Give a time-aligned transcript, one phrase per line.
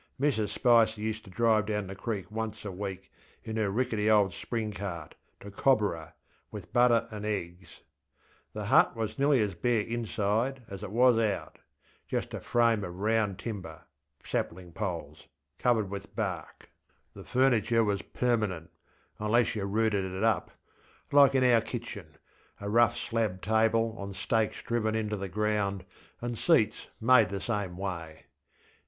[0.19, 3.11] Mrs Spicer used to drive down the creek once a week,
[3.43, 6.13] in her rickety old spring cart, to Cobborah,
[6.49, 7.81] with butter and eggs.
[8.51, 13.35] The hut was nearly as bare inside as it was outŌĆöjust a frame of ŌĆśround
[13.35, 13.81] timberŌĆÖ
[14.25, 15.27] (sapling poles)
[15.59, 16.71] covered with bark.
[17.13, 18.71] The furniture was permanent
[19.19, 20.49] (unless you rooted it up),
[21.11, 22.15] like in our kitchen:
[22.59, 25.85] a rough slab table on stakes driven into the ground,
[26.21, 28.25] and seats made the same way.